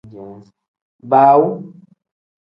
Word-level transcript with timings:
Baawu. 1.09 1.49